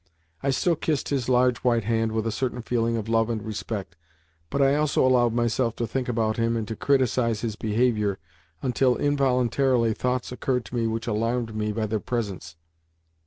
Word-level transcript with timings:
I 0.41 0.49
still 0.49 0.75
kissed 0.75 1.09
his 1.09 1.29
large 1.29 1.59
white 1.59 1.83
hand 1.83 2.11
with 2.11 2.25
a 2.25 2.31
certain 2.31 2.63
feeling 2.63 2.97
of 2.97 3.07
love 3.07 3.29
and 3.29 3.43
respect, 3.45 3.95
but 4.49 4.59
I 4.59 4.73
also 4.73 5.05
allowed 5.05 5.31
myself 5.31 5.75
to 5.75 5.85
think 5.85 6.09
about 6.09 6.37
him 6.37 6.57
and 6.57 6.67
to 6.69 6.75
criticise 6.75 7.41
his 7.41 7.55
behaviour 7.55 8.17
until 8.63 8.95
involuntarily 8.97 9.93
thoughts 9.93 10.31
occurred 10.31 10.65
to 10.65 10.75
me 10.75 10.87
which 10.87 11.05
alarmed 11.05 11.55
me 11.55 11.71
by 11.71 11.85
their 11.85 11.99
presence. 11.99 12.55